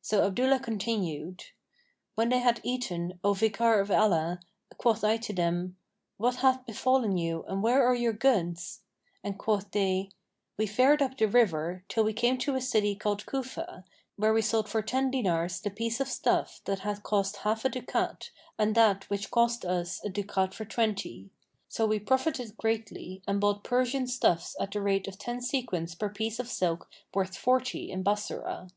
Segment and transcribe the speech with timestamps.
[0.00, 1.44] So Abdullah continued
[2.14, 4.40] "When they had eaten, O Vicar of Allah,
[4.78, 5.76] quoth I to them,
[6.16, 8.80] 'What hath befallen you and where are your goods?';
[9.22, 10.08] and quoth they,
[10.56, 13.84] 'We fared up the river,[FN#495] till we came to a city called Cufa,
[14.16, 17.68] where we sold for ten dinars the piece of stuff that had cost half a
[17.68, 21.28] ducat and that which cost us a ducat for twenty.
[21.68, 26.08] So we profited greatly and bought Persian stuffs at the rate of ten sequins per
[26.08, 28.70] piece of silk worth forty in Bassorah.